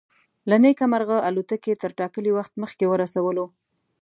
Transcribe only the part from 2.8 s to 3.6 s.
ورسولو.